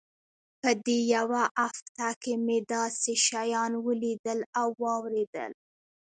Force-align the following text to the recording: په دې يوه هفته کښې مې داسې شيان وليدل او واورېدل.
په 0.61 0.69
دې 0.85 0.99
يوه 1.15 1.43
هفته 1.61 2.07
کښې 2.21 2.33
مې 2.45 2.57
داسې 2.73 3.13
شيان 3.27 3.71
وليدل 3.85 4.39
او 4.59 4.67
واورېدل. 4.81 5.51